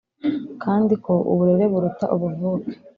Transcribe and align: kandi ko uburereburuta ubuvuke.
kandi 0.63 0.93
ko 1.05 1.13
uburereburuta 1.31 2.05
ubuvuke. 2.15 2.71